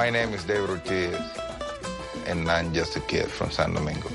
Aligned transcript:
My 0.00 0.10
name 0.10 0.34
is 0.34 0.46
David 0.46 0.70
Ortiz, 0.70 1.14
and 2.26 2.50
I'm 2.50 2.72
just 2.72 2.96
a 2.96 3.00
kid 3.00 3.26
from 3.26 3.50
San 3.50 3.74
Domingo. 3.74 4.08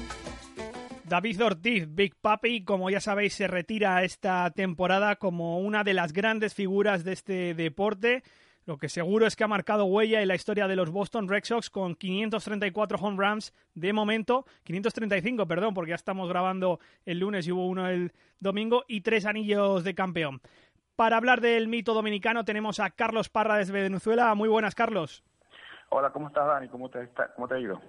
David 1.07 1.39
Ortiz, 1.39 1.85
Big 1.87 2.15
Papi, 2.15 2.63
como 2.63 2.89
ya 2.89 2.99
sabéis, 2.99 3.35
se 3.35 3.47
retira 3.47 4.03
esta 4.03 4.49
temporada 4.49 5.17
como 5.17 5.59
una 5.59 5.83
de 5.83 5.93
las 5.93 6.11
grandes 6.11 6.55
figuras 6.55 7.03
de 7.03 7.13
este 7.13 7.53
deporte. 7.53 8.23
Lo 8.65 8.79
que 8.79 8.89
seguro 8.89 9.27
es 9.27 9.35
que 9.35 9.43
ha 9.43 9.47
marcado 9.47 9.85
huella 9.85 10.23
en 10.23 10.27
la 10.27 10.33
historia 10.33 10.67
de 10.67 10.75
los 10.75 10.89
Boston 10.89 11.29
Red 11.29 11.43
Sox 11.43 11.69
con 11.69 11.93
534 11.93 12.97
home 12.97 13.23
runs 13.23 13.53
de 13.75 13.93
momento, 13.93 14.47
535, 14.63 15.47
perdón, 15.47 15.75
porque 15.75 15.89
ya 15.89 15.95
estamos 15.95 16.27
grabando 16.27 16.79
el 17.05 17.19
lunes 17.19 17.45
y 17.45 17.51
hubo 17.51 17.67
uno 17.67 17.87
el 17.87 18.11
domingo, 18.39 18.85
y 18.87 19.01
tres 19.01 19.27
anillos 19.27 19.83
de 19.83 19.93
campeón. 19.93 20.41
Para 20.95 21.17
hablar 21.17 21.41
del 21.41 21.67
mito 21.67 21.93
dominicano 21.93 22.43
tenemos 22.43 22.79
a 22.79 22.89
Carlos 22.89 23.29
Parra 23.29 23.57
desde 23.57 23.73
Venezuela. 23.73 24.33
Muy 24.33 24.49
buenas, 24.49 24.73
Carlos. 24.73 25.23
Hola, 25.89 26.11
¿cómo 26.11 26.27
estás, 26.27 26.47
Dani? 26.47 26.67
¿Cómo 26.67 26.89
te, 26.89 27.03
está, 27.03 27.33
cómo 27.33 27.47
te 27.47 27.55
ha 27.55 27.59
ido? 27.59 27.81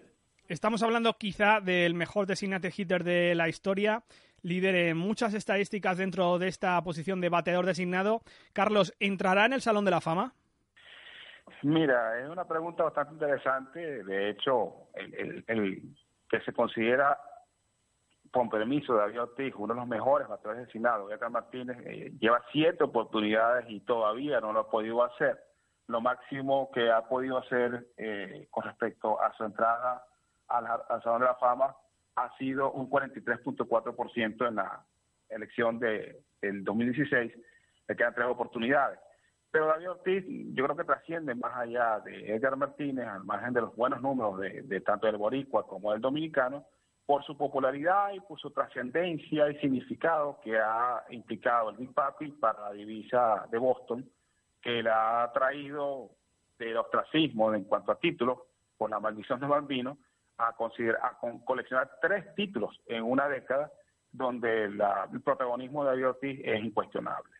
Estamos 0.48 0.82
hablando 0.82 1.14
quizá 1.14 1.60
del 1.60 1.94
mejor 1.94 2.26
designated 2.26 2.72
hitter 2.76 3.02
de 3.02 3.34
la 3.34 3.48
historia, 3.48 4.04
líder 4.42 4.76
en 4.76 4.96
muchas 4.96 5.34
estadísticas 5.34 5.98
dentro 5.98 6.38
de 6.38 6.46
esta 6.46 6.80
posición 6.82 7.20
de 7.20 7.28
bateador 7.28 7.66
designado. 7.66 8.20
Carlos, 8.52 8.94
¿entrará 9.00 9.46
en 9.46 9.54
el 9.54 9.60
Salón 9.60 9.84
de 9.84 9.90
la 9.90 10.00
Fama? 10.00 10.34
Mira, 11.62 12.20
es 12.20 12.28
una 12.28 12.46
pregunta 12.46 12.84
bastante 12.84 13.14
interesante. 13.14 14.04
De 14.04 14.30
hecho, 14.30 14.88
el, 14.94 15.82
que 16.28 16.40
se 16.40 16.52
considera, 16.52 17.18
con 18.30 18.48
permiso 18.48 18.92
de 18.94 19.00
David 19.00 19.22
Ortiz, 19.22 19.54
uno 19.56 19.74
de 19.74 19.80
los 19.80 19.88
mejores 19.88 20.28
bateadores 20.28 20.66
designados, 20.66 21.10
Edgar 21.10 21.30
Martínez, 21.30 21.78
eh, 21.84 22.12
lleva 22.20 22.42
siete 22.52 22.84
oportunidades 22.84 23.66
y 23.68 23.80
todavía 23.80 24.40
no 24.40 24.52
lo 24.52 24.60
ha 24.60 24.70
podido 24.70 25.02
hacer. 25.02 25.38
Lo 25.88 26.00
máximo 26.00 26.70
que 26.72 26.90
ha 26.90 27.02
podido 27.08 27.38
hacer 27.38 27.86
eh, 27.96 28.48
con 28.50 28.64
respecto 28.64 29.20
a 29.20 29.32
su 29.34 29.44
entrada 29.44 30.04
al, 30.48 30.66
al, 30.66 31.02
Salón 31.02 31.20
de 31.20 31.26
la 31.26 31.34
Fama 31.36 31.76
ha 32.16 32.36
sido 32.38 32.72
un 32.72 32.90
43.4% 32.90 34.48
en 34.48 34.54
la 34.56 34.84
elección 35.28 35.78
de, 35.78 36.22
del 36.40 36.64
2016. 36.64 37.32
Le 37.88 37.96
quedan 37.96 38.14
tres 38.14 38.26
oportunidades. 38.26 38.98
Pero 39.50 39.68
David 39.68 39.90
Ortiz, 39.90 40.24
yo 40.54 40.64
creo 40.64 40.76
que 40.76 40.84
trasciende 40.84 41.34
más 41.34 41.56
allá 41.56 42.00
de 42.00 42.34
Edgar 42.34 42.56
Martínez, 42.56 43.06
al 43.06 43.24
margen 43.24 43.54
de 43.54 43.62
los 43.62 43.74
buenos 43.74 44.02
números 44.02 44.38
de, 44.40 44.80
tanto 44.80 45.06
del 45.06 45.16
boricua 45.16 45.66
como 45.66 45.92
del 45.92 46.00
dominicano, 46.00 46.66
por 47.06 47.24
su 47.24 47.36
popularidad 47.38 48.12
y 48.12 48.20
por 48.20 48.38
su 48.38 48.50
trascendencia 48.50 49.48
y 49.48 49.58
significado 49.60 50.40
que 50.42 50.58
ha 50.58 51.04
implicado 51.10 51.70
el 51.70 51.76
Big 51.76 51.94
Papi 51.94 52.32
para 52.32 52.68
la 52.68 52.72
divisa 52.72 53.46
de 53.50 53.58
Boston, 53.58 54.10
que 54.60 54.82
la 54.82 55.22
ha 55.22 55.32
traído 55.32 56.10
del 56.58 56.76
ostracismo 56.76 57.54
en 57.54 57.64
cuanto 57.64 57.92
a 57.92 57.98
títulos, 57.98 58.38
por 58.76 58.90
la 58.90 59.00
maldición 59.00 59.40
de 59.40 59.46
Bambino, 59.46 59.98
a, 60.38 60.54
considerar, 60.54 61.00
a 61.02 61.18
coleccionar 61.44 61.90
tres 62.00 62.34
títulos 62.34 62.78
en 62.86 63.02
una 63.02 63.28
década 63.28 63.70
donde 64.12 64.64
el 64.64 65.22
protagonismo 65.24 65.84
de 65.84 65.90
David 65.90 66.08
Ortiz 66.08 66.40
es 66.44 66.64
incuestionable. 66.64 67.32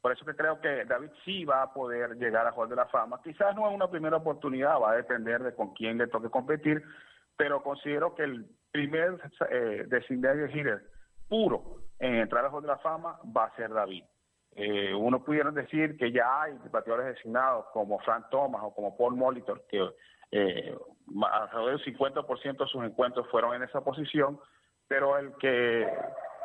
Por 0.00 0.12
eso 0.12 0.24
que 0.24 0.34
creo 0.34 0.60
que 0.60 0.84
David 0.86 1.10
sí 1.24 1.44
va 1.44 1.62
a 1.62 1.72
poder 1.72 2.16
llegar 2.16 2.46
a 2.46 2.52
Hall 2.52 2.70
de 2.70 2.76
la 2.76 2.86
Fama. 2.86 3.20
Quizás 3.22 3.54
no 3.54 3.68
es 3.68 3.74
una 3.74 3.90
primera 3.90 4.16
oportunidad, 4.16 4.80
va 4.80 4.92
a 4.92 4.96
depender 4.96 5.42
de 5.42 5.54
con 5.54 5.74
quién 5.74 5.98
le 5.98 6.06
toque 6.06 6.30
competir, 6.30 6.82
pero 7.36 7.62
considero 7.62 8.14
que 8.14 8.22
el 8.22 8.46
primer 8.70 9.18
eh, 9.50 9.84
designated 9.88 10.54
hitter 10.54 10.82
puro 11.28 11.82
en 11.98 12.14
entrar 12.16 12.44
a 12.44 12.48
Hall 12.48 12.62
de 12.62 12.68
la 12.68 12.78
Fama 12.78 13.18
va 13.36 13.44
a 13.44 13.56
ser 13.56 13.70
David. 13.70 14.04
Eh, 14.62 14.94
uno 14.94 15.24
pudiera 15.24 15.50
decir 15.50 15.96
que 15.96 16.12
ya 16.12 16.42
hay 16.42 16.52
bateadores 16.70 17.14
designados 17.14 17.64
como 17.72 17.98
Frank 18.00 18.26
Thomas 18.30 18.60
o 18.62 18.74
como 18.74 18.94
Paul 18.94 19.16
Molitor, 19.16 19.64
que 19.70 19.88
eh, 20.32 20.78
alrededor 21.32 21.78
del 21.78 21.96
50% 21.96 22.58
de 22.58 22.66
sus 22.66 22.84
encuentros 22.84 23.26
fueron 23.30 23.54
en 23.54 23.62
esa 23.62 23.80
posición, 23.80 24.38
pero 24.86 25.16
el 25.16 25.34
que 25.36 25.88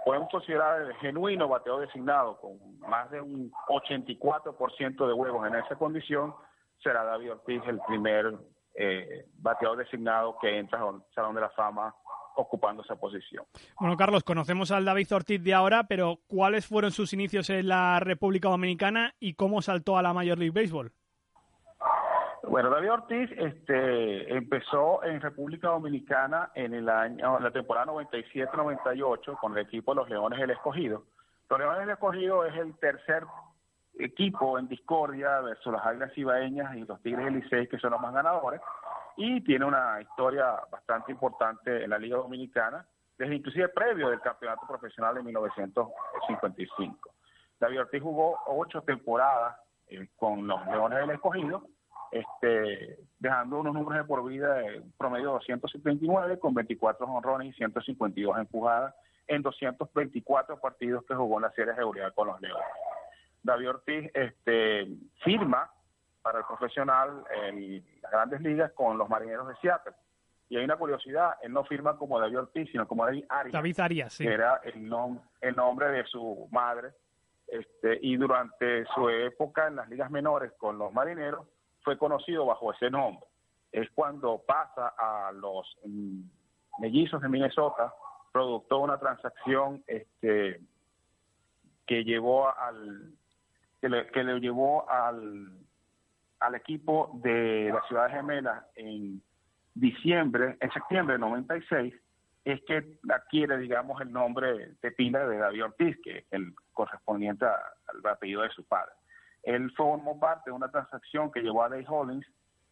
podemos 0.06 0.30
considerar 0.30 0.84
el 0.84 0.96
genuino 0.96 1.50
bateo 1.50 1.82
designado 1.82 2.40
con 2.40 2.58
más 2.80 3.12
de 3.12 3.20
un 3.20 3.52
84% 3.68 5.08
de 5.08 5.14
huevos 5.14 5.46
en 5.48 5.56
esa 5.56 5.76
condición, 5.76 6.34
será 6.82 7.04
David 7.04 7.34
Ortiz 7.34 7.64
el 7.68 7.82
primer 7.86 8.34
eh, 8.76 9.26
bateador 9.40 9.80
designado 9.80 10.38
que 10.40 10.58
entra 10.58 10.80
al 10.80 11.04
Salón 11.14 11.36
de 11.36 11.42
la 11.42 11.50
Fama 11.50 11.94
ocupando 12.36 12.84
esa 12.84 12.96
posición. 12.96 13.46
Bueno, 13.80 13.96
Carlos, 13.98 14.24
conocemos 14.24 14.72
al 14.72 14.86
David 14.86 15.14
Ortiz 15.14 15.44
de 15.44 15.54
ahora, 15.54 15.86
pero 15.88 16.20
¿cuáles 16.28 16.66
fueron 16.66 16.92
sus 16.92 17.14
inicios 17.14 17.50
en 17.50 17.68
la 17.68 18.00
República 18.00 18.50
Dominicana 18.50 19.14
y 19.20 19.34
cómo 19.34 19.62
saltó 19.62 19.98
a 19.98 20.02
la 20.02 20.14
Major 20.14 20.38
League 20.38 20.54
Baseball? 20.60 20.92
Bueno, 22.48 22.70
David 22.70 22.92
Ortiz 22.92 23.32
este, 23.38 24.34
empezó 24.36 25.04
en 25.04 25.20
República 25.20 25.70
Dominicana 25.70 26.52
en 26.54 26.74
el 26.74 26.88
año, 26.90 27.40
la 27.40 27.52
temporada 27.52 27.88
97-98 27.88 29.38
con 29.40 29.58
el 29.58 29.66
equipo 29.66 29.94
de 29.94 30.02
los 30.02 30.10
Leones 30.10 30.40
del 30.40 30.52
Escogido. 30.52 31.04
Los 31.50 31.60
Leones 31.60 31.80
del 31.80 31.90
Escogido 31.92 32.46
es 32.46 32.56
el 32.56 32.76
tercer 32.78 33.24
equipo 33.98 34.60
en 34.60 34.68
discordia 34.68 35.40
versus 35.42 35.74
las 35.74 35.86
Águilas 35.86 36.18
Ibaeñas 36.18 36.76
y 36.76 36.82
los 36.82 37.02
Tigres 37.02 37.26
del 37.26 37.36
Licey, 37.36 37.68
que 37.68 37.80
son 37.80 37.92
los 37.92 38.02
más 38.02 38.14
ganadores, 38.14 38.62
y 39.18 39.42
tiene 39.42 39.66
una 39.66 40.02
historia 40.02 40.56
bastante 40.70 41.12
importante 41.12 41.84
en 41.84 41.90
la 41.90 41.98
Liga 41.98 42.18
Dominicana, 42.18 42.86
desde 43.18 43.36
inclusive 43.36 43.70
previo 43.70 44.10
del 44.10 44.20
campeonato 44.20 44.68
profesional 44.68 45.16
de 45.16 45.24
1955. 45.24 47.12
David 47.60 47.82
Ortiz 47.82 48.02
jugó 48.02 48.38
ocho 48.48 48.82
temporadas 48.82 49.58
eh, 49.88 50.10
con 50.18 50.46
los 50.46 50.66
Leones 50.68 51.00
del 51.00 51.12
Escogido, 51.12 51.64
este, 52.12 53.00
dejando 53.20 53.60
unos 53.60 53.74
números 53.74 54.04
de 54.04 54.08
por 54.08 54.26
vida 54.26 54.54
de 54.56 54.84
promedio 54.98 55.28
de 55.28 55.34
279 55.34 56.40
con 56.40 56.54
24 56.54 57.06
honrones 57.06 57.48
y 57.50 57.54
152 57.54 58.38
empujadas 58.38 58.94
en 59.28 59.42
224 59.42 60.60
partidos 60.60 61.04
que 61.06 61.16
jugó 61.16 61.38
en 61.38 61.44
la 61.44 61.52
serie 61.52 61.74
regular 61.74 62.14
con 62.14 62.28
los 62.28 62.40
Leones. 62.42 62.66
David 63.44 63.70
Ortiz 63.70 64.12
este, 64.14 64.88
firma 65.24 65.70
para 66.26 66.40
el 66.40 66.46
profesional 66.46 67.24
en 67.36 67.86
las 68.02 68.12
grandes 68.12 68.42
ligas 68.42 68.72
con 68.72 68.98
los 68.98 69.08
marineros 69.08 69.48
de 69.48 69.56
Seattle. 69.58 69.94
Y 70.50 70.58
hay 70.58 70.64
una 70.64 70.76
curiosidad, 70.76 71.36
él 71.44 71.54
no 71.54 71.64
firma 71.66 71.98
como 71.98 72.20
David 72.20 72.40
Ortiz, 72.40 72.68
sino 72.72 72.88
como 72.88 73.06
David 73.06 73.26
Arias. 73.30 73.54
David 73.54 73.80
Arias, 73.80 74.14
sí. 74.14 74.24
Que 74.24 74.34
era 74.34 74.60
el, 74.64 74.92
el 75.42 75.56
nombre 75.56 75.92
de 75.92 76.04
su 76.06 76.48
madre. 76.52 76.94
Este, 77.46 78.00
y 78.02 78.18
durante 78.18 78.86
su 78.96 79.08
época 79.08 79.68
en 79.68 79.76
las 79.76 79.88
ligas 79.88 80.10
menores 80.10 80.52
con 80.54 80.80
los 80.80 80.92
marineros, 80.92 81.46
fue 81.84 81.96
conocido 81.96 82.48
bajo 82.48 82.74
ese 82.74 82.90
nombre. 82.90 83.24
Es 83.72 83.88
cuando 83.92 84.42
pasa 84.48 84.96
a 84.98 85.32
los 85.32 85.78
mm, 85.86 86.22
mellizos 86.80 87.22
de 87.22 87.30
Minnesota, 87.30 87.94
producto 88.32 88.78
de 88.78 88.84
una 88.84 88.98
transacción 88.98 89.84
este, 89.86 90.60
que 91.86 92.04
llevó 92.04 92.50
al 92.58 93.14
que 93.80 94.24
le, 94.24 94.40
llevó 94.40 94.90
al, 94.90 95.60
al 96.40 96.56
equipo 96.56 97.12
de 97.24 97.72
la 97.74 97.82
ciudad 97.88 98.10
Gemela 98.10 98.68
en 98.76 99.22
diciembre, 99.74 100.58
en 100.60 100.72
septiembre 100.72 101.14
de 101.14 101.20
96, 101.20 101.94
es 102.46 102.62
que 102.66 103.00
adquiere, 103.10 103.58
digamos, 103.58 104.00
el 104.02 104.12
nombre 104.12 104.76
de 104.82 104.92
pila 104.92 105.28
de 105.28 105.38
David 105.38 105.66
Ortiz, 105.66 105.98
que 106.04 106.20
es 106.20 106.26
el 106.32 106.54
correspondiente 106.74 107.46
al 107.46 108.12
apellido 108.12 108.44
de 108.44 108.50
su 108.50 108.64
padre. 108.66 108.92
Él 109.44 109.72
formó 109.76 110.20
parte 110.20 110.50
de 110.50 110.56
una 110.56 110.70
transacción 110.70 111.32
que 111.32 111.42
llevó 111.42 111.64
a 111.64 111.70
Dave 111.70 111.86
Hollins 111.88 112.26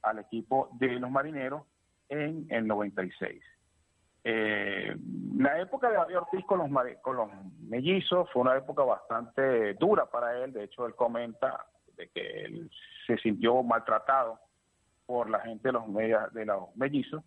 al 0.03 0.19
equipo 0.19 0.69
de 0.79 0.99
los 0.99 1.09
marineros 1.09 1.63
en 2.09 2.45
el 2.49 2.67
96. 2.67 3.43
Eh, 4.25 4.95
la 5.37 5.59
época 5.59 5.89
de 5.89 5.95
David 5.95 6.17
Ortiz 6.17 6.45
con 6.45 6.59
los, 6.59 6.69
con 7.01 7.17
los 7.17 7.29
mellizos 7.61 8.29
fue 8.31 8.43
una 8.43 8.55
época 8.55 8.83
bastante 8.83 9.73
dura 9.73 10.05
para 10.05 10.43
él. 10.43 10.53
De 10.53 10.63
hecho, 10.63 10.85
él 10.85 10.95
comenta 10.95 11.65
de 11.95 12.09
que 12.09 12.45
él 12.45 12.71
se 13.07 13.17
sintió 13.17 13.61
maltratado 13.63 14.39
por 15.05 15.29
la 15.29 15.39
gente 15.41 15.69
de 15.69 15.73
los, 15.73 15.83
de 16.33 16.45
los 16.45 16.75
mellizos. 16.75 17.23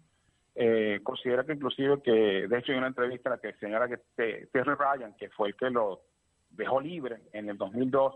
Eh, 0.54 1.00
considera 1.02 1.44
que 1.44 1.52
inclusive 1.52 2.00
que, 2.02 2.48
de 2.48 2.58
hecho, 2.58 2.72
hay 2.72 2.78
una 2.78 2.86
entrevista 2.86 3.28
en 3.28 3.34
la 3.34 3.40
que 3.40 3.52
señala 3.58 3.88
que 3.88 3.98
Terry 4.52 4.74
Ryan, 4.74 5.14
que 5.16 5.28
fue 5.30 5.48
el 5.48 5.56
que 5.56 5.68
lo 5.70 6.00
dejó 6.50 6.80
libre 6.80 7.18
en 7.32 7.50
el 7.50 7.58
2002, 7.58 8.14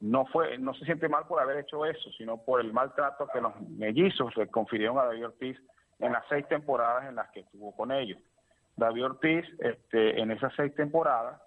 no 0.00 0.26
fue 0.26 0.58
no 0.58 0.74
se 0.74 0.84
siente 0.84 1.08
mal 1.08 1.26
por 1.26 1.40
haber 1.40 1.58
hecho 1.58 1.84
eso, 1.86 2.10
sino 2.12 2.44
por 2.44 2.60
el 2.60 2.72
maltrato 2.72 3.26
que 3.32 3.40
los 3.40 3.58
mellizos 3.62 4.36
le 4.36 4.46
confirieron 4.48 4.98
a 4.98 5.04
David 5.04 5.26
Ortiz 5.26 5.58
en 5.98 6.12
las 6.12 6.24
seis 6.28 6.46
temporadas 6.48 7.08
en 7.08 7.16
las 7.16 7.30
que 7.30 7.40
estuvo 7.40 7.74
con 7.74 7.90
ellos. 7.90 8.20
David 8.76 9.06
Ortiz, 9.06 9.44
este, 9.58 10.20
en 10.20 10.30
esas 10.30 10.52
seis 10.56 10.72
temporadas, 10.74 11.40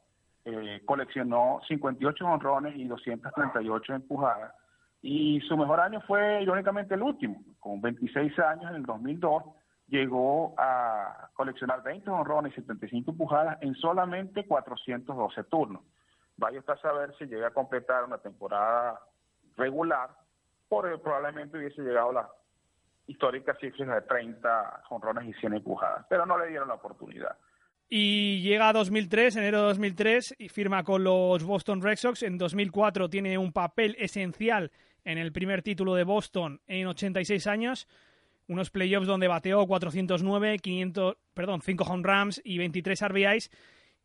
eh, 0.45 0.81
coleccionó 0.85 1.61
58 1.67 2.25
honrones 2.25 2.75
y 2.75 2.85
238 2.85 3.93
empujadas. 3.93 4.53
Y 5.01 5.41
su 5.41 5.57
mejor 5.57 5.79
año 5.79 6.01
fue, 6.01 6.41
irónicamente, 6.43 6.93
el 6.95 7.01
último. 7.01 7.41
Con 7.59 7.81
26 7.81 8.37
años, 8.39 8.69
en 8.69 8.77
el 8.77 8.83
2002, 8.83 9.43
llegó 9.87 10.53
a 10.57 11.29
coleccionar 11.33 11.81
20 11.83 12.09
honrones 12.09 12.53
y 12.53 12.61
75 12.61 13.11
empujadas 13.11 13.57
en 13.61 13.75
solamente 13.75 14.45
412 14.45 15.43
turnos 15.45 15.81
vaya 16.41 16.59
usted 16.59 16.73
a 16.73 16.77
saber 16.77 17.15
si 17.17 17.25
llega 17.25 17.47
a 17.47 17.53
completar 17.53 18.03
una 18.03 18.17
temporada 18.17 18.99
regular, 19.57 20.09
por, 20.67 21.01
probablemente 21.01 21.57
hubiese 21.57 21.81
llegado 21.81 22.09
a 22.09 22.13
la 22.13 22.29
históricas 23.07 23.57
cifras 23.59 23.89
de 23.89 24.01
30 24.01 24.83
jonrones 24.87 25.25
y 25.25 25.33
100 25.33 25.55
empujadas, 25.55 26.05
pero 26.09 26.25
no 26.25 26.37
le 26.37 26.47
dieron 26.47 26.67
la 26.67 26.75
oportunidad. 26.75 27.37
Y 27.93 28.39
llega 28.39 28.69
a 28.69 28.73
2003, 28.73 29.35
enero 29.35 29.57
de 29.57 29.67
2003, 29.67 30.35
y 30.39 30.47
firma 30.47 30.81
con 30.81 31.03
los 31.03 31.43
Boston 31.43 31.81
Red 31.81 31.97
Sox. 31.97 32.23
En 32.23 32.37
2004 32.37 33.09
tiene 33.09 33.37
un 33.37 33.51
papel 33.51 33.97
esencial 33.99 34.71
en 35.03 35.17
el 35.17 35.33
primer 35.33 35.61
título 35.61 35.95
de 35.95 36.05
Boston 36.05 36.61
en 36.67 36.87
86 36.87 37.47
años. 37.47 37.89
Unos 38.47 38.69
playoffs 38.69 39.07
donde 39.07 39.27
bateó 39.27 39.67
409, 39.67 40.59
500, 40.59 41.17
perdón, 41.33 41.61
5 41.61 41.83
home 41.83 42.03
runs 42.07 42.41
y 42.45 42.59
23 42.59 43.09
RBIs. 43.09 43.51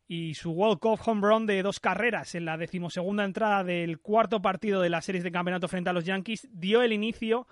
Y 0.08 0.34
su 0.34 0.50
World 0.50 0.80
Cup 0.80 0.98
home 1.06 1.20
run 1.24 1.46
de 1.46 1.62
dos 1.62 1.78
carreras 1.78 2.34
en 2.34 2.44
la 2.44 2.56
decimosegunda 2.56 3.24
entrada 3.24 3.62
del 3.62 4.00
cuarto 4.00 4.42
partido 4.42 4.80
de 4.80 4.90
las 4.90 5.04
series 5.04 5.22
de 5.22 5.30
campeonato 5.30 5.68
frente 5.68 5.90
a 5.90 5.92
los 5.92 6.04
Yankees 6.04 6.48
dio 6.50 6.82
el 6.82 6.92
inicio 6.92 7.46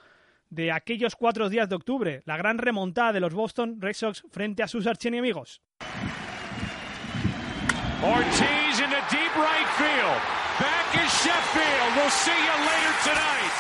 de 0.55 0.73
aquellos 0.73 1.17
cuatro 1.17 1.49
días 1.49 1.69
de 1.69 1.75
octubre, 1.75 2.23
la 2.25 2.37
gran 2.37 2.59
remontada 2.59 3.13
de 3.13 3.21
los 3.21 3.35
Boston 3.35 3.81
Red 3.81 3.95
Sox 3.95 4.23
frente 4.31 4.63
a 4.63 4.69
sus 4.69 4.87
archienemigos. 4.87 5.61
Ortiz 8.03 8.81
in 8.81 8.91
the 8.91 9.03
deep 9.11 9.35
right 9.37 9.69
field. 9.79 10.21
Back 10.61 10.95
is 10.95 11.11
Sheffield. 11.23 11.91
We'll 11.97 12.11
see 12.11 12.31
you 12.31 12.57
later 12.63 12.95
tonight. 13.03 13.55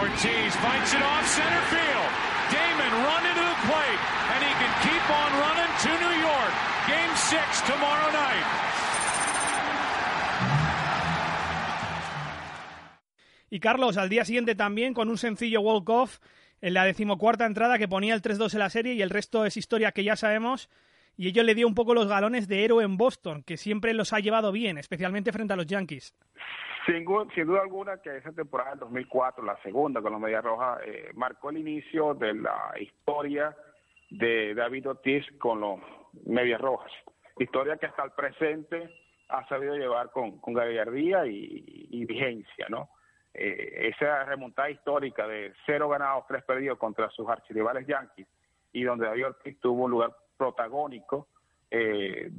Ortiz 0.00 0.56
fights 0.56 0.94
it 0.94 1.02
off 1.02 1.26
center 1.28 1.62
field. 1.70 2.10
Damon 2.50 2.92
run 3.04 3.26
into 3.26 3.44
the 3.44 3.58
plate, 3.68 4.00
and 4.34 4.42
he 4.42 4.52
can 4.58 4.72
keep 4.82 5.04
on 5.10 5.32
running 5.38 5.47
6 7.28 7.40
tomorrow 7.66 8.10
night. 8.10 8.46
Y 13.50 13.60
Carlos, 13.60 13.98
al 13.98 14.08
día 14.08 14.24
siguiente 14.24 14.54
también 14.54 14.94
con 14.94 15.10
un 15.10 15.18
sencillo 15.18 15.60
walk-off 15.60 16.20
en 16.62 16.72
la 16.72 16.86
decimocuarta 16.86 17.44
entrada 17.44 17.76
que 17.76 17.86
ponía 17.86 18.14
el 18.14 18.22
3-2 18.22 18.54
en 18.54 18.58
la 18.60 18.70
serie 18.70 18.94
y 18.94 19.02
el 19.02 19.10
resto 19.10 19.44
es 19.44 19.58
historia 19.58 19.92
que 19.92 20.04
ya 20.04 20.16
sabemos. 20.16 20.70
Y 21.18 21.28
ello 21.28 21.42
le 21.42 21.54
dio 21.54 21.66
un 21.66 21.74
poco 21.74 21.92
los 21.92 22.08
galones 22.08 22.48
de 22.48 22.64
héroe 22.64 22.82
en 22.82 22.96
Boston, 22.96 23.42
que 23.42 23.58
siempre 23.58 23.92
los 23.92 24.14
ha 24.14 24.20
llevado 24.20 24.50
bien, 24.50 24.78
especialmente 24.78 25.30
frente 25.30 25.52
a 25.52 25.56
los 25.56 25.66
Yankees. 25.66 26.16
Sin, 26.86 27.04
sin 27.34 27.46
duda 27.46 27.60
alguna 27.60 27.98
que 27.98 28.16
esa 28.16 28.32
temporada 28.32 28.70
del 28.70 28.78
2004, 28.80 29.44
la 29.44 29.60
segunda 29.62 30.00
con 30.00 30.12
la 30.12 30.18
Media 30.18 30.40
Roja, 30.40 30.78
eh, 30.82 31.10
marcó 31.14 31.50
el 31.50 31.58
inicio 31.58 32.14
de 32.14 32.32
la 32.32 32.72
historia 32.80 33.54
de 34.08 34.54
David 34.54 34.88
Ortiz 34.88 35.26
con 35.38 35.60
los 35.60 35.80
Medias 36.24 36.60
Rojas. 36.60 36.90
Historia 37.38 37.76
que 37.76 37.86
hasta 37.86 38.04
el 38.04 38.12
presente 38.12 38.90
ha 39.28 39.46
sabido 39.48 39.76
llevar 39.76 40.10
con, 40.10 40.40
gallardía 40.46 41.26
y, 41.26 41.88
y 41.90 42.04
vigencia, 42.04 42.66
¿no? 42.68 42.90
Eh, 43.34 43.90
esa 43.94 44.24
remontada 44.24 44.70
histórica 44.70 45.26
de 45.26 45.52
cero 45.64 45.88
ganados, 45.88 46.24
tres 46.26 46.42
perdidos 46.42 46.78
contra 46.78 47.08
sus 47.10 47.28
archirrivales 47.28 47.86
Yankees 47.86 48.26
y 48.72 48.82
donde 48.82 49.06
David 49.06 49.26
Ortiz 49.26 49.60
tuvo 49.60 49.84
un 49.84 49.92
lugar 49.92 50.16
protagónico, 50.36 51.28
eh, 51.70 52.30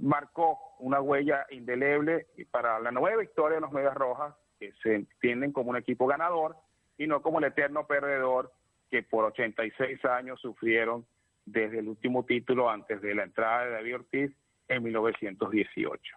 marcó 0.00 0.58
una 0.80 1.00
huella 1.00 1.46
indeleble 1.50 2.26
para 2.50 2.80
la 2.80 2.90
nueva 2.90 3.22
historia 3.22 3.56
de 3.56 3.60
los 3.60 3.72
Medias 3.72 3.94
Rojas, 3.94 4.34
que 4.58 4.72
se 4.82 4.96
entienden 4.96 5.52
como 5.52 5.70
un 5.70 5.76
equipo 5.76 6.06
ganador 6.06 6.56
y 6.96 7.06
no 7.06 7.22
como 7.22 7.38
el 7.38 7.44
eterno 7.44 7.86
perdedor 7.86 8.52
que 8.90 9.02
por 9.02 9.26
86 9.26 10.04
años 10.06 10.40
sufrieron 10.40 11.06
desde 11.44 11.78
el 11.78 11.88
último 11.88 12.24
título 12.24 12.68
antes 12.68 13.00
de 13.00 13.14
la 13.14 13.22
entrada 13.22 13.64
de 13.64 13.70
David 13.72 13.94
Ortiz 13.94 14.32
en 14.68 14.82
1918. 14.82 16.16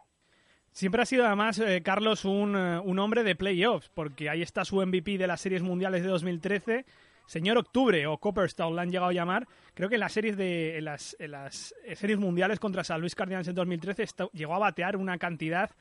Siempre 0.71 1.01
ha 1.01 1.06
sido 1.06 1.25
además, 1.25 1.59
eh, 1.59 1.81
Carlos, 1.83 2.24
un, 2.24 2.56
eh, 2.56 2.80
un, 2.80 2.98
hombre 3.00 3.24
de 3.24 3.36
playoffs, 3.36 3.89
porque 3.89 4.30
ahí 4.30 4.42
está 4.42 4.63
su 4.63 4.77
MVP 4.77 5.18
de 5.18 5.27
las 5.27 5.42
series 5.42 5.62
mundiales 5.62 6.01
de 6.01 6.09
2013. 6.09 6.86
Señor 7.25 7.57
Octubre 7.57 8.07
o 8.07 8.18
Copperstone 8.18 8.75
lo 8.75 8.81
han 8.81 8.89
llegado 8.89 9.09
a 9.09 9.13
llamar. 9.13 9.48
Creo 9.74 9.89
que 9.89 9.95
en 9.95 10.01
las 10.01 10.13
series 10.13 10.38
de 10.38 10.77
en 10.77 10.86
las, 10.86 11.15
las 11.19 11.74
eh, 11.86 11.95
series 11.95 12.19
mundiales 12.19 12.59
contra 12.59 12.83
San 12.83 13.00
Luis 13.00 13.15
Cardinals 13.15 13.48
en 13.48 13.56
2013 13.56 14.06
llegó 14.33 14.56
a 14.56 14.59
batear 14.59 14.97
una 14.97 15.18
cantidad, 15.18 15.71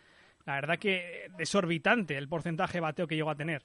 la 0.46 0.54
verdad 0.54 0.78
que 0.78 1.28
desorbitante 1.36 2.16
el 2.16 2.28
porcentaje 2.28 2.74
de 2.74 2.80
bateo 2.80 3.06
que 3.06 3.16
llegó 3.16 3.30
a 3.30 3.34
tener. 3.36 3.62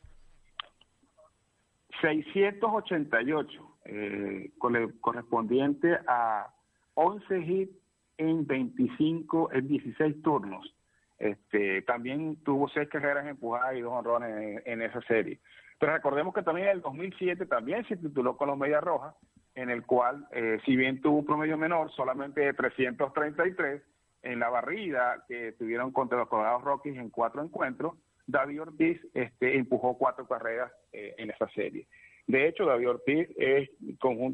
688, 2.02 3.78
eh, 3.86 4.52
con 4.58 4.76
el 4.76 5.00
correspondiente 5.00 5.98
a 6.08 6.48
11 6.96 7.40
hits 7.40 7.85
en 8.18 8.46
25, 8.46 9.52
en 9.54 9.68
16 9.68 10.22
turnos. 10.22 10.76
Este, 11.18 11.82
también 11.84 12.38
tuvo 12.44 12.68
seis 12.70 12.90
carreras 12.90 13.26
empujadas 13.26 13.76
y 13.76 13.82
dos 13.82 13.94
honrones 13.94 14.62
en, 14.66 14.82
esa 14.82 15.02
serie. 15.02 15.40
Pero 15.80 15.94
recordemos 15.94 16.34
que 16.34 16.42
también 16.42 16.68
en 16.68 16.76
el 16.76 16.82
2007 16.82 17.46
también 17.46 17.86
se 17.88 17.98
tituló 17.98 18.36
con 18.38 18.50
los 18.50 18.58
Medias 18.58 18.84
Rojas, 18.84 19.16
en 19.56 19.70
el 19.70 19.86
cual, 19.86 20.28
eh, 20.32 20.60
si 20.66 20.76
bien 20.76 21.02
tuvo 21.02 21.20
un 21.20 21.26
promedio 21.26 21.58
menor, 21.58 21.92
solamente 21.92 22.42
de 22.42 22.54
333, 22.54 23.82
en 24.24 24.40
la 24.40 24.50
barrida 24.50 25.24
que 25.28 25.54
tuvieron 25.54 25.92
contra 25.92 26.18
los 26.18 26.28
Colorado 26.28 26.60
Rockies 26.60 26.98
en 26.98 27.10
cuatro 27.10 27.44
encuentros, 27.44 27.94
David 28.28 28.64
Ortiz 28.64 29.00
este, 29.14 29.58
empujó 29.58 29.98
cuatro 29.98 30.28
carreras 30.28 30.72
eh, 30.92 31.14
en 31.18 31.30
esa 31.30 31.48
serie. 31.50 31.88
De 32.28 32.48
hecho, 32.48 32.66
David 32.66 32.90
Ortiz 32.90 33.30
es, 33.38 33.70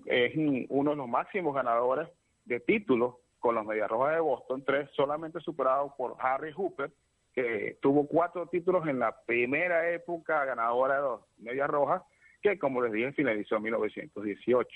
es 0.05 0.33
uno 0.69 0.91
de 0.91 0.95
los 0.95 1.09
máximos 1.09 1.53
ganadores 1.53 2.07
de 2.45 2.61
títulos 2.61 3.15
con 3.41 3.55
los 3.55 3.65
Medias 3.65 3.89
Rojas 3.89 4.13
de 4.13 4.21
Boston, 4.21 4.63
tres 4.65 4.89
solamente 4.95 5.41
superados 5.41 5.91
por 5.97 6.15
Harry 6.19 6.53
Hooper, 6.53 6.91
que 7.33 7.77
tuvo 7.81 8.07
cuatro 8.07 8.47
títulos 8.47 8.87
en 8.87 8.99
la 8.99 9.21
primera 9.25 9.89
época 9.89 10.45
ganadora 10.45 10.95
de 10.95 11.01
los 11.01 11.21
Medias 11.39 11.69
Rojas, 11.69 12.03
que 12.41 12.57
como 12.57 12.81
les 12.81 12.93
dije 12.93 13.11
finalizó 13.11 13.57
en 13.57 13.63
1918. 13.63 14.69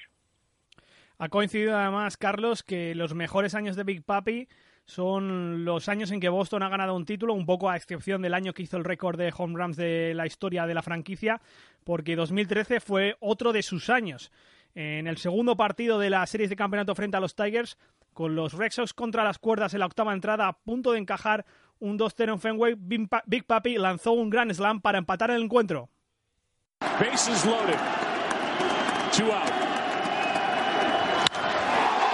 Ha 1.18 1.30
coincidido 1.30 1.78
además, 1.78 2.18
Carlos, 2.18 2.64
que 2.64 2.94
los 2.96 3.14
mejores 3.14 3.56
años 3.56 3.78
de 3.78 3.86
Big 3.86 4.04
Papi 4.04 4.50
son 4.86 5.64
los 5.64 5.88
años 5.88 6.12
en 6.12 6.20
que 6.20 6.30
Boston 6.30 6.64
ha 6.64 6.70
ganado 6.70 6.96
un 6.96 7.06
título, 7.06 7.34
un 7.34 7.46
poco 7.46 7.70
a 7.70 7.78
excepción 7.78 8.22
del 8.22 8.34
año 8.34 8.54
que 8.54 8.64
hizo 8.64 8.78
el 8.78 8.84
récord 8.84 9.18
de 9.18 9.34
home 9.36 9.58
runs 9.58 9.78
de 9.78 10.14
la 10.14 10.26
historia 10.26 10.68
de 10.68 10.74
la 10.74 10.82
franquicia, 10.82 11.42
porque 11.84 12.16
2013 12.16 12.80
fue 12.80 13.16
otro 13.20 13.54
de 13.54 13.64
sus 13.64 13.90
años. 13.90 14.32
En 14.76 15.08
el 15.08 15.18
segundo 15.18 15.56
partido 15.56 16.00
de 16.00 16.10
la 16.10 16.26
series 16.26 16.50
de 16.50 16.58
campeonato 16.58 16.96
frente 16.96 17.16
a 17.16 17.22
los 17.22 17.36
Tigers, 17.36 17.78
con 18.16 18.34
los 18.34 18.54
Red 18.54 18.72
Sox 18.72 18.94
contra 18.94 19.24
las 19.24 19.38
cuerdas 19.38 19.74
en 19.76 19.82
la 19.82 19.86
octava 19.86 20.14
entrada 20.14 20.48
a 20.48 20.54
punto 20.54 20.94
de 20.94 21.00
encajar 21.00 21.46
un 21.80 22.00
2-0 22.00 22.32
en 22.32 22.40
Fenway, 22.40 22.76
Big 22.78 23.46
Papi 23.46 23.78
lanzó 23.78 24.14
un 24.14 24.30
gran 24.30 24.50
slam 24.56 24.80
para 24.80 24.98
empatar 24.98 25.30
el 25.32 25.44
encuentro. 25.44 25.90
Bases 27.00 27.46
loaded. 27.46 27.78
Two 29.12 29.32
out. 29.32 29.50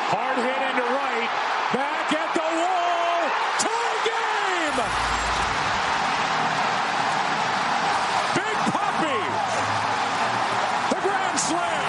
Hard 0.09 0.37
hit 0.37 0.61
into 0.69 0.85
right. 0.89 1.29
Back 1.71 2.13
at 2.13 2.33
the 2.33 2.47
wall. 2.61 3.29
Tie 3.59 3.97
game. 4.09 4.81
Big 8.35 8.57
Papi. 8.73 9.19
The 10.89 10.99
grand 11.01 11.39
slam. 11.39 11.81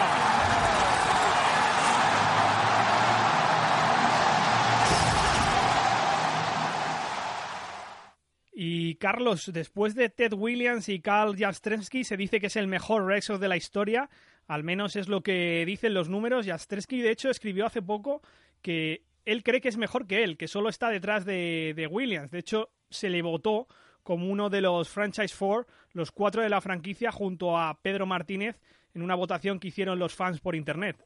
Y 8.55 8.95
Carlos, 9.13 9.51
después 9.53 9.95
de 9.95 10.09
Ted 10.09 10.33
Williams 10.33 10.89
y 10.89 11.03
Carl 11.03 11.37
Jastrzemski, 11.37 12.03
se 12.03 12.17
dice 12.17 12.41
que 12.41 12.47
es 12.47 12.57
el 12.57 12.67
mejor 12.67 13.05
Red 13.05 13.21
Sox 13.21 13.41
de 13.41 13.49
la 13.49 13.59
historia. 13.59 14.09
Al 14.49 14.65
menos 14.65 14.97
es 14.97 15.07
lo 15.07 15.21
que 15.21 15.65
dicen 15.67 15.93
los 15.93 16.09
números. 16.09 16.47
Jastrzemski, 16.47 17.03
de 17.03 17.11
hecho, 17.11 17.29
escribió 17.29 17.67
hace 17.67 17.83
poco 17.83 18.23
que 18.63 19.03
él 19.27 19.43
cree 19.43 19.61
que 19.61 19.69
es 19.69 19.77
mejor 19.77 20.07
que 20.07 20.25
él, 20.25 20.39
que 20.39 20.49
solo 20.49 20.71
está 20.71 20.89
detrás 20.89 21.27
de, 21.27 21.75
de 21.77 21.87
Williams. 21.87 22.31
De 22.31 22.39
hecho, 22.39 22.71
se 22.89 23.11
le 23.11 23.21
votó 23.21 23.67
como 24.03 24.31
uno 24.31 24.49
de 24.49 24.63
los 24.63 24.89
Franchise 24.89 25.37
Four, 25.37 25.67
los 25.93 26.11
cuatro 26.11 26.41
de 26.41 26.49
la 26.49 26.63
franquicia, 26.63 27.13
junto 27.13 27.59
a 27.59 27.79
Pedro 27.83 28.07
Martínez, 28.07 28.59
en 28.95 29.03
una 29.03 29.15
votación 29.15 29.61
que 29.61 29.69
hicieron 29.69 29.99
los 29.99 30.15
fans 30.15 30.41
por 30.41 30.55
Internet. 30.55 30.97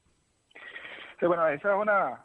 Sí, 1.19 1.27
bueno, 1.27 1.49
esa 1.49 1.75
es 1.75 1.83
una, 1.83 2.25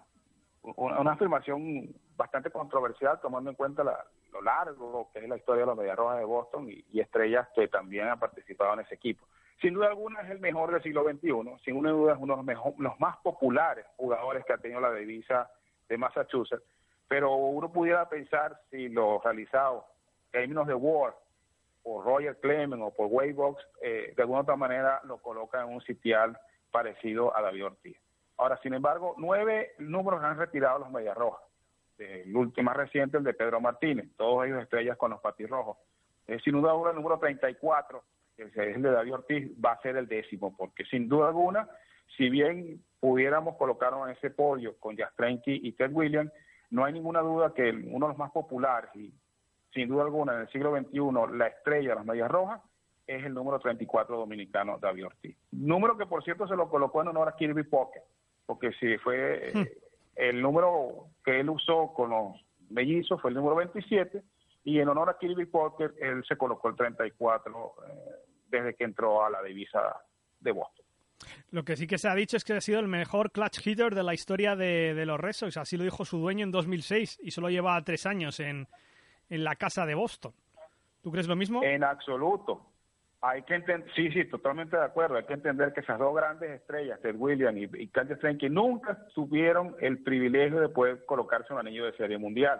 una 0.75 1.13
afirmación 1.13 1.89
bastante 2.15 2.51
controversial, 2.51 3.19
tomando 3.19 3.49
en 3.49 3.55
cuenta 3.55 3.83
la, 3.83 3.97
lo 4.31 4.41
largo 4.41 5.09
que 5.11 5.19
es 5.19 5.29
la 5.29 5.37
historia 5.37 5.61
de 5.61 5.67
los 5.67 5.77
Medias 5.77 5.97
Rojas 5.97 6.19
de 6.19 6.25
Boston 6.25 6.67
y, 6.69 6.99
estrellas 6.99 7.47
que 7.55 7.67
también 7.67 8.07
han 8.07 8.19
participado 8.19 8.73
en 8.73 8.81
ese 8.81 8.95
equipo. 8.95 9.25
Sin 9.59 9.73
duda 9.73 9.87
alguna 9.87 10.21
es 10.21 10.29
el 10.31 10.39
mejor 10.39 10.71
del 10.71 10.81
siglo 10.81 11.03
XXI, 11.03 11.63
sin 11.63 11.75
una 11.75 11.91
duda 11.91 12.13
es 12.13 12.19
uno 12.19 12.33
de 12.33 12.37
los, 12.37 12.45
mejor, 12.45 12.73
los 12.77 12.99
más 12.99 13.17
populares 13.17 13.85
jugadores 13.97 14.43
que 14.45 14.53
ha 14.53 14.57
tenido 14.57 14.79
la 14.79 14.93
divisa 14.93 15.51
de 15.87 15.97
Massachusetts, 15.97 16.63
pero 17.07 17.35
uno 17.35 17.71
pudiera 17.71 18.07
pensar 18.09 18.59
si 18.69 18.89
lo 18.89 19.19
realizado 19.23 19.85
en 20.33 20.41
términos 20.41 20.67
de 20.67 20.73
War 20.73 21.13
por 21.83 22.05
Roger 22.05 22.39
Clemens 22.39 22.81
o 22.81 22.93
por 22.93 23.07
Waybox, 23.07 23.61
eh, 23.81 24.13
de 24.15 24.21
alguna 24.21 24.41
otra 24.41 24.55
manera 24.55 25.01
lo 25.03 25.17
coloca 25.17 25.61
en 25.61 25.69
un 25.69 25.81
sitial 25.81 26.37
parecido 26.71 27.35
a 27.35 27.41
David 27.41 27.65
Ortiz. 27.65 27.97
Ahora, 28.37 28.57
sin 28.63 28.73
embargo, 28.73 29.15
nueve 29.17 29.73
números 29.77 30.23
han 30.23 30.37
retirado 30.37 30.79
los 30.79 30.91
Medias 30.91 31.17
Rojas 31.17 31.50
este, 32.01 32.23
el 32.23 32.35
último 32.35 32.65
más 32.65 32.77
reciente, 32.77 33.17
el 33.17 33.23
de 33.23 33.33
Pedro 33.33 33.61
Martínez, 33.61 34.09
todos 34.17 34.45
ellos 34.45 34.61
estrellas 34.61 34.97
con 34.97 35.11
los 35.11 35.21
patirrojos. 35.21 35.77
Eh, 36.27 36.39
sin 36.43 36.53
duda 36.53 36.71
alguna, 36.71 36.91
el 36.91 36.95
número 36.95 37.19
34, 37.19 38.03
que 38.35 38.43
es 38.43 38.57
el 38.57 38.81
de 38.81 38.91
David 38.91 39.13
Ortiz, 39.13 39.51
va 39.63 39.73
a 39.73 39.81
ser 39.81 39.97
el 39.97 40.07
décimo, 40.07 40.55
porque 40.55 40.85
sin 40.85 41.07
duda 41.07 41.27
alguna, 41.27 41.69
si 42.17 42.29
bien 42.29 42.83
pudiéramos 42.99 43.55
colocarnos 43.57 44.07
en 44.07 44.15
ese 44.15 44.29
podio 44.31 44.77
con 44.79 44.95
Jastrenki 44.95 45.61
y 45.63 45.71
Ted 45.73 45.91
Williams, 45.91 46.31
no 46.69 46.85
hay 46.85 46.93
ninguna 46.93 47.21
duda 47.21 47.53
que 47.53 47.69
uno 47.69 48.07
de 48.07 48.11
los 48.11 48.17
más 48.17 48.31
populares 48.31 48.89
y 48.95 49.13
sin 49.73 49.89
duda 49.89 50.03
alguna 50.03 50.35
en 50.35 50.41
el 50.41 50.49
siglo 50.49 50.75
XXI 50.75 51.37
la 51.37 51.47
estrella 51.47 51.89
de 51.89 51.95
las 51.95 52.05
medias 52.05 52.29
rojas 52.29 52.61
es 53.07 53.25
el 53.25 53.33
número 53.33 53.59
34 53.59 54.15
dominicano 54.15 54.77
David 54.79 55.07
Ortiz. 55.07 55.35
Número 55.51 55.97
que 55.97 56.05
por 56.05 56.23
cierto 56.23 56.47
se 56.47 56.55
lo 56.55 56.69
colocó 56.69 57.01
en 57.01 57.09
honor 57.09 57.27
a 57.27 57.35
Kirby 57.35 57.63
Pocket, 57.63 58.03
porque 58.45 58.71
si 58.73 58.97
fue 58.99 59.51
hmm. 59.53 59.90
El 60.21 60.39
número 60.39 61.07
que 61.25 61.39
él 61.39 61.49
usó 61.49 61.91
con 61.93 62.11
los 62.11 62.35
mellizos 62.69 63.19
fue 63.19 63.31
el 63.31 63.35
número 63.35 63.55
27 63.55 64.21
y 64.63 64.79
en 64.79 64.87
honor 64.87 65.09
a 65.09 65.17
Kirby 65.17 65.47
Pocket 65.47 65.89
él 65.99 66.23
se 66.27 66.37
colocó 66.37 66.69
el 66.69 66.75
34 66.75 67.73
eh, 67.87 67.93
desde 68.47 68.75
que 68.75 68.83
entró 68.83 69.25
a 69.25 69.31
la 69.31 69.41
divisa 69.41 69.79
de 70.39 70.51
Boston. 70.51 70.85
Lo 71.49 71.63
que 71.63 71.75
sí 71.75 71.87
que 71.87 71.97
se 71.97 72.07
ha 72.07 72.13
dicho 72.13 72.37
es 72.37 72.43
que 72.43 72.53
ha 72.53 72.61
sido 72.61 72.79
el 72.79 72.87
mejor 72.87 73.31
clutch 73.31 73.65
hitter 73.65 73.95
de 73.95 74.03
la 74.03 74.13
historia 74.13 74.55
de, 74.55 75.05
los 75.05 75.19
Red 75.19 75.33
Sox. 75.33 75.57
Así 75.57 75.75
lo 75.75 75.83
dijo 75.83 76.05
su 76.05 76.19
dueño 76.19 76.43
en 76.43 76.51
2006 76.51 77.19
y 77.23 77.31
solo 77.31 77.49
lleva 77.49 77.83
tres 77.83 78.05
años 78.05 78.39
en, 78.39 78.67
en 79.29 79.43
la 79.43 79.55
casa 79.55 79.87
de 79.87 79.95
Boston. 79.95 80.33
¿Tú 81.01 81.11
crees 81.11 81.27
lo 81.27 81.35
mismo? 81.35 81.63
En 81.63 81.83
absoluto. 81.83 82.70
Hay 83.23 83.43
que 83.43 83.53
entender, 83.53 83.87
sí, 83.95 84.11
sí, 84.11 84.25
totalmente 84.25 84.75
de 84.75 84.83
acuerdo. 84.83 85.15
Hay 85.15 85.25
que 85.25 85.33
entender 85.33 85.73
que 85.73 85.81
esas 85.81 85.99
dos 85.99 86.15
grandes 86.15 86.49
estrellas, 86.49 86.99
Ted 87.01 87.15
Williams 87.15 87.57
y, 87.57 87.83
y 87.83 87.87
Candy 87.89 88.15
nunca 88.49 89.05
tuvieron 89.13 89.75
el 89.79 90.01
privilegio 90.01 90.59
de 90.59 90.69
poder 90.69 91.05
colocarse 91.05 91.53
un 91.53 91.59
anillo 91.59 91.85
de 91.85 91.93
serie 91.93 92.17
mundial. 92.17 92.59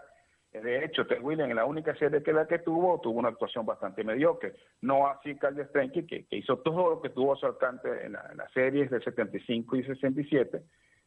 De 0.52 0.84
hecho, 0.86 1.08
Ted 1.08 1.22
Williams 1.22 1.50
en 1.50 1.56
la 1.56 1.66
única 1.66 1.96
serie 1.96 2.22
que 2.22 2.32
la 2.32 2.46
que 2.46 2.60
tuvo, 2.60 3.00
tuvo 3.02 3.18
una 3.18 3.30
actuación 3.30 3.66
bastante 3.66 4.04
mediocre. 4.04 4.54
No 4.82 5.08
así 5.08 5.36
Carl 5.36 5.66
Stenky, 5.70 6.06
que, 6.06 6.26
hizo 6.30 6.58
todo 6.58 6.92
lo 6.92 7.02
que 7.02 7.10
tuvo 7.10 7.34
a 7.34 7.38
su 7.38 7.48
alcance 7.48 7.88
en, 8.06 8.14
las 8.14 8.52
series 8.54 8.92
de 8.92 9.02
75 9.02 9.78
y 9.78 9.84
67. 9.84 10.62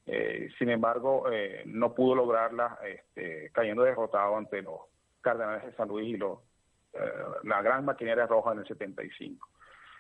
Eh, 0.06 0.49
sin 0.58 0.70
embargo, 0.70 1.30
eh, 1.30 1.62
no 1.66 1.94
pudo 1.94 2.16
lograrla 2.16 2.78
este, 2.84 3.50
cayendo 3.52 3.84
derrotado 3.84 4.37
ante 4.37 4.62
los 4.62 4.80
Cardenales 5.20 5.64
de 5.64 5.73
San 5.75 5.88
Luis 5.88 6.08
y 6.08 6.16
los, 6.16 6.38
la 7.44 7.62
gran 7.62 7.84
maquinaria 7.84 8.26
roja 8.26 8.52
en 8.52 8.60
el 8.60 8.66
75. 8.66 9.48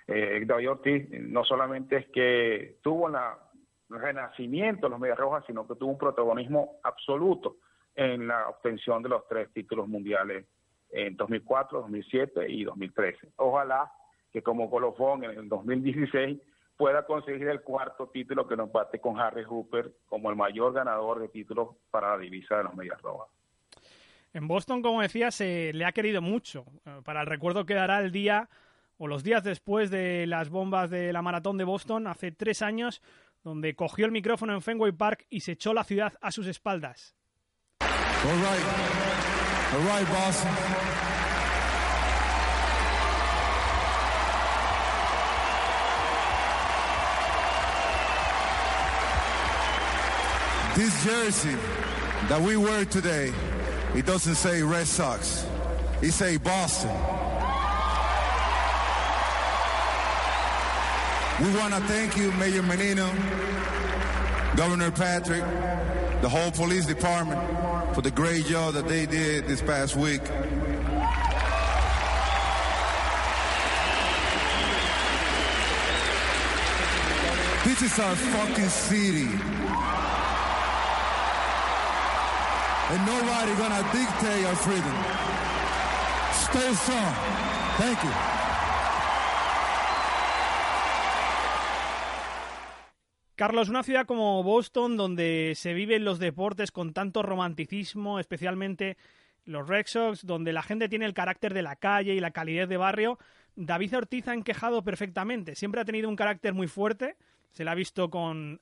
David 0.06 0.70
Ortiz 0.70 1.10
no 1.10 1.44
solamente 1.44 1.96
es 1.96 2.06
que 2.08 2.76
tuvo 2.82 3.08
la, 3.08 3.38
renacimiento 3.88 4.86
de 4.86 4.90
los 4.90 5.00
Medias 5.00 5.18
Rojas, 5.18 5.44
sino 5.46 5.66
que 5.66 5.74
tuvo 5.74 5.92
un 5.92 5.98
protagonismo 5.98 6.78
absoluto 6.82 7.56
en 7.94 8.26
la 8.26 8.48
obtención 8.48 9.02
de 9.02 9.08
los 9.08 9.26
tres 9.28 9.52
títulos 9.52 9.88
mundiales 9.88 10.46
en 10.90 11.16
2004, 11.16 11.80
2007 11.80 12.50
y 12.50 12.64
2013. 12.64 13.32
Ojalá 13.36 13.90
que 14.32 14.42
como 14.42 14.70
colofón 14.70 15.24
en 15.24 15.38
el 15.38 15.48
2016 15.48 16.40
pueda 16.76 17.06
conseguir 17.06 17.48
el 17.48 17.62
cuarto 17.62 18.08
título 18.08 18.48
que 18.48 18.56
nos 18.56 18.72
bate 18.72 19.00
con 19.00 19.18
Harry 19.18 19.44
Hooper 19.44 19.92
como 20.08 20.30
el 20.30 20.36
mayor 20.36 20.72
ganador 20.72 21.20
de 21.20 21.28
títulos 21.28 21.76
para 21.90 22.10
la 22.10 22.18
divisa 22.18 22.58
de 22.58 22.64
los 22.64 22.74
Medias 22.74 23.00
Rojas. 23.00 23.28
En 24.34 24.48
Boston, 24.48 24.82
como 24.82 25.00
decía, 25.00 25.30
se 25.30 25.72
le 25.72 25.84
ha 25.84 25.92
querido 25.92 26.20
mucho. 26.20 26.66
Para 27.04 27.20
el 27.20 27.26
recuerdo 27.28 27.64
quedará 27.64 28.00
el 28.00 28.10
día 28.10 28.50
o 28.98 29.06
los 29.06 29.22
días 29.22 29.44
después 29.44 29.90
de 29.90 30.26
las 30.26 30.50
bombas 30.50 30.90
de 30.90 31.12
la 31.12 31.22
maratón 31.22 31.56
de 31.56 31.64
Boston, 31.64 32.08
hace 32.08 32.32
tres 32.32 32.60
años, 32.60 33.00
donde 33.44 33.76
cogió 33.76 34.06
el 34.06 34.12
micrófono 34.12 34.52
en 34.52 34.60
Fenway 34.60 34.92
Park 34.92 35.26
y 35.30 35.40
se 35.40 35.52
echó 35.52 35.72
la 35.72 35.84
ciudad 35.84 36.14
a 36.20 36.32
sus 36.32 36.48
espaldas. 36.48 37.14
All 37.80 37.88
right. 38.40 38.64
All 39.72 39.80
right, 39.86 40.08
Boston. 40.08 40.50
This 50.74 51.04
jersey 51.04 51.56
that 52.28 52.40
we 52.40 52.56
wear 52.56 52.84
today, 52.84 53.32
it 53.94 54.06
doesn't 54.06 54.34
say 54.34 54.62
Red 54.62 54.86
Sox. 54.86 55.46
He 56.00 56.10
say 56.10 56.36
Boston. 56.36 56.90
We 61.40 61.50
want 61.58 61.74
to 61.74 61.80
thank 61.88 62.16
you, 62.16 62.30
Mayor 62.32 62.62
Menino, 62.62 63.10
Governor 64.56 64.90
Patrick, 64.90 65.42
the 66.22 66.28
whole 66.28 66.50
police 66.52 66.86
department 66.86 67.40
for 67.94 68.02
the 68.02 68.10
great 68.10 68.44
job 68.46 68.74
that 68.74 68.86
they 68.86 69.06
did 69.06 69.46
this 69.46 69.60
past 69.60 69.96
week. 69.96 70.22
This 77.64 77.82
is 77.82 77.98
our 77.98 78.14
fucking 78.14 78.68
city. 78.68 79.63
And 82.90 83.06
nobody 83.06 83.54
gonna 83.56 83.82
dictate 83.92 84.44
our 84.46 84.56
freedom. 84.56 84.94
Stay 86.32 86.74
strong. 86.74 87.14
Thank 87.78 88.02
you. 88.04 88.10
Carlos, 93.36 93.68
una 93.68 93.82
ciudad 93.82 94.06
como 94.06 94.44
Boston, 94.44 94.96
donde 94.96 95.54
se 95.56 95.74
viven 95.74 96.04
los 96.04 96.20
deportes 96.20 96.70
con 96.70 96.92
tanto 96.92 97.22
romanticismo, 97.22 98.20
especialmente 98.20 98.96
los 99.44 99.66
Red 99.66 99.86
Sox, 99.86 100.24
donde 100.24 100.52
la 100.52 100.62
gente 100.62 100.88
tiene 100.88 101.04
el 101.04 101.14
carácter 101.14 101.52
de 101.52 101.62
la 101.62 101.74
calle 101.74 102.14
y 102.14 102.20
la 102.20 102.30
calidez 102.30 102.68
de 102.68 102.76
barrio, 102.76 103.18
David 103.56 103.96
Ortiz 103.96 104.28
ha 104.28 104.34
encajado 104.34 104.84
perfectamente. 104.84 105.56
Siempre 105.56 105.80
ha 105.80 105.84
tenido 105.84 106.08
un 106.08 106.16
carácter 106.16 106.54
muy 106.54 106.68
fuerte, 106.68 107.16
se 107.50 107.64
le 107.64 107.70
ha 107.70 107.74
visto 107.74 108.08
con 108.08 108.60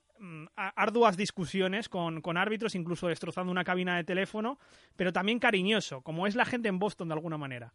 arduas 0.57 1.17
discusiones 1.17 1.89
con, 1.89 2.21
con, 2.21 2.37
árbitros, 2.37 2.75
incluso 2.75 3.09
destrozando 3.09 3.51
una 3.51 3.65
cabina 3.65 3.97
de 3.97 4.05
teléfono, 4.05 4.59
pero 4.97 5.13
también 5.13 5.39
cariñoso, 5.39 6.03
como 6.03 6.27
es 6.27 6.37
la 6.37 6.45
gente 6.45 6.69
en 6.69 6.79
Boston 6.79 7.09
de 7.09 7.15
alguna 7.15 7.39
manera. 7.39 7.73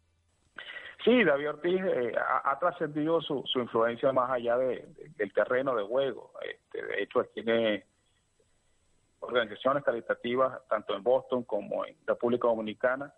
Sí, 1.04 1.22
David 1.22 1.50
Ortiz 1.50 1.80
eh, 1.80 2.12
ha, 2.44 2.58
trascendido 2.58 3.20
su, 3.22 3.42
su, 3.46 3.60
influencia 3.60 4.12
más 4.12 4.30
allá 4.30 4.58
de, 4.58 4.84
del 5.16 5.32
terreno 5.32 5.74
de 5.76 5.84
juego. 5.84 6.32
Este, 6.42 6.84
de 6.84 7.02
hecho, 7.02 7.24
tiene 7.32 7.84
organizaciones 9.20 9.84
caritativas 9.84 10.60
tanto 10.68 10.96
en 10.96 11.02
Boston 11.02 11.44
como 11.44 11.84
en 11.86 11.96
República 12.06 12.48
Dominicana 12.48 13.12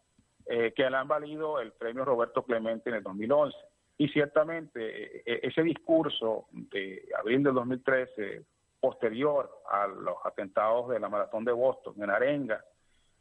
eh, 0.46 0.72
que 0.74 0.88
le 0.88 0.96
han 0.96 1.08
valido 1.08 1.60
el 1.60 1.72
premio 1.72 2.04
Roberto 2.04 2.42
Clemente 2.42 2.90
en 2.90 2.96
el 2.96 3.02
2011. 3.02 3.56
Y 3.98 4.08
ciertamente 4.08 5.22
e, 5.24 5.46
ese 5.46 5.62
discurso 5.62 6.46
de 6.52 7.08
abril 7.18 7.42
del 7.42 7.54
2013, 7.54 8.44
posterior 8.80 9.50
a 9.70 9.86
los 9.86 10.16
atentados 10.24 10.88
de 10.88 10.98
la 10.98 11.08
maratón 11.08 11.44
de 11.44 11.52
Boston, 11.52 11.94
en 11.98 12.10
Arenga, 12.10 12.64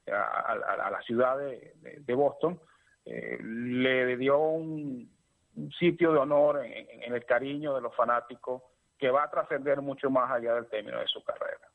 a, 0.07 0.89
la 0.89 1.01
ciudad 1.03 1.37
de 1.37 2.13
Boston, 2.15 2.59
eh, 3.11 3.39
le 3.41 4.17
dio 4.17 4.37
un, 4.37 5.09
sitio 5.77 6.13
de 6.13 6.19
honor 6.19 6.63
en, 6.63 7.13
el 7.13 7.25
cariño 7.25 7.75
de 7.75 7.81
los 7.81 7.93
fanáticos 7.95 8.61
que 8.97 9.09
va 9.09 9.23
a 9.23 9.31
trascender 9.31 9.81
mucho 9.81 10.09
más 10.09 10.31
allá 10.31 10.53
del 10.55 10.67
término 10.67 10.99
de 10.99 11.07
su 11.07 11.21
carrera. 11.23 11.67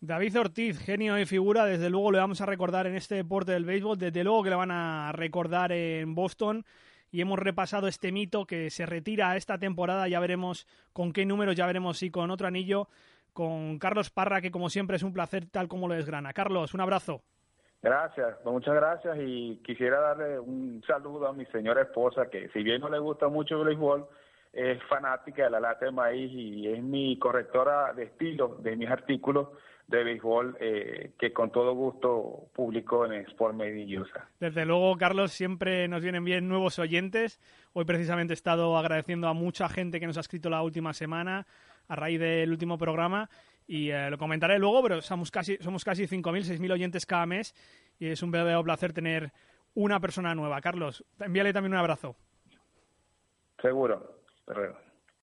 David 0.00 0.38
Ortiz, 0.38 0.78
genio 0.78 1.18
y 1.18 1.26
figura, 1.26 1.66
desde 1.66 1.90
luego 1.90 2.12
le 2.12 2.18
vamos 2.18 2.40
a 2.40 2.46
recordar 2.46 2.86
en 2.86 2.94
este 2.94 3.16
deporte 3.16 3.52
del 3.52 3.64
béisbol, 3.64 3.98
desde 3.98 4.22
luego 4.22 4.44
que 4.44 4.50
le 4.50 4.56
van 4.56 4.70
a 4.70 5.12
recordar 5.12 5.72
en 5.72 6.14
Boston 6.14 6.64
y 7.16 7.22
hemos 7.22 7.38
repasado 7.38 7.88
este 7.88 8.12
mito 8.12 8.44
que 8.44 8.68
se 8.68 8.84
retira 8.84 9.36
esta 9.36 9.56
temporada, 9.56 10.06
ya 10.06 10.20
veremos 10.20 10.66
con 10.92 11.14
qué 11.14 11.24
números, 11.24 11.56
ya 11.56 11.64
veremos 11.64 11.96
si 11.96 12.10
con 12.10 12.30
otro 12.30 12.46
anillo, 12.46 12.88
con 13.32 13.78
Carlos 13.78 14.10
Parra, 14.10 14.42
que 14.42 14.50
como 14.50 14.68
siempre 14.68 14.96
es 14.96 15.02
un 15.02 15.14
placer 15.14 15.46
tal 15.50 15.66
como 15.66 15.88
lo 15.88 15.94
desgrana. 15.94 16.34
Carlos, 16.34 16.74
un 16.74 16.82
abrazo. 16.82 17.22
Gracias, 17.80 18.36
pues 18.42 18.52
muchas 18.52 18.74
gracias 18.74 19.16
y 19.18 19.62
quisiera 19.64 19.98
darle 19.98 20.38
un 20.38 20.82
saludo 20.86 21.26
a 21.26 21.32
mi 21.32 21.46
señora 21.46 21.80
esposa 21.80 22.28
que 22.28 22.50
si 22.50 22.62
bien 22.62 22.82
no 22.82 22.90
le 22.90 22.98
gusta 22.98 23.28
mucho 23.28 23.62
el 23.62 23.68
béisbol, 23.68 24.06
es 24.56 24.82
fanática 24.84 25.44
de 25.44 25.50
la 25.50 25.60
lata 25.60 25.84
de 25.84 25.92
maíz 25.92 26.32
y 26.32 26.66
es 26.66 26.82
mi 26.82 27.18
correctora 27.18 27.92
de 27.92 28.04
estilo 28.04 28.56
de 28.62 28.74
mis 28.74 28.88
artículos 28.88 29.48
de 29.86 30.02
béisbol 30.02 30.56
eh, 30.58 31.12
que 31.18 31.32
con 31.32 31.52
todo 31.52 31.74
gusto 31.74 32.48
publico 32.54 33.04
en 33.04 33.12
Sport 33.26 33.54
Media 33.54 34.02
Desde 34.40 34.64
luego, 34.64 34.96
Carlos, 34.96 35.32
siempre 35.32 35.86
nos 35.88 36.02
vienen 36.02 36.24
bien 36.24 36.48
nuevos 36.48 36.78
oyentes. 36.78 37.38
Hoy 37.74 37.84
precisamente 37.84 38.32
he 38.32 38.34
estado 38.34 38.78
agradeciendo 38.78 39.28
a 39.28 39.34
mucha 39.34 39.68
gente 39.68 40.00
que 40.00 40.06
nos 40.06 40.16
ha 40.16 40.20
escrito 40.20 40.48
la 40.48 40.62
última 40.62 40.94
semana 40.94 41.46
a 41.86 41.94
raíz 41.94 42.18
del 42.18 42.50
último 42.50 42.78
programa 42.78 43.28
y 43.66 43.90
eh, 43.90 44.10
lo 44.10 44.16
comentaré 44.16 44.58
luego, 44.58 44.82
pero 44.82 45.02
somos 45.02 45.30
casi, 45.30 45.58
somos 45.58 45.84
casi 45.84 46.04
5.000, 46.04 46.58
6.000 46.58 46.72
oyentes 46.72 47.04
cada 47.04 47.26
mes 47.26 47.54
y 47.98 48.06
es 48.06 48.22
un 48.22 48.30
verdadero 48.30 48.64
placer 48.64 48.94
tener 48.94 49.32
una 49.74 50.00
persona 50.00 50.34
nueva. 50.34 50.62
Carlos, 50.62 51.04
envíale 51.20 51.52
también 51.52 51.74
un 51.74 51.78
abrazo. 51.78 52.16
Seguro. 53.60 54.16
Hasta 54.46 54.60
luego. 54.60 54.85